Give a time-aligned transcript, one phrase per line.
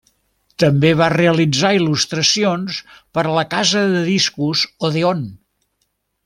[0.61, 2.79] També va realitzar il·lustracions
[3.19, 5.23] per a la casa de discos Odèon.